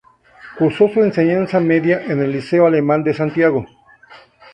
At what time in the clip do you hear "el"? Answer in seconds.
2.23-2.31